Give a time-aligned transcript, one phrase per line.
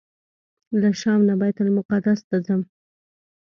[0.81, 2.61] له شام نه بیت المقدس ته ځم.